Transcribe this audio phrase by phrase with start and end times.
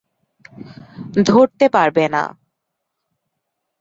[1.27, 2.23] ধরতে পারবে না।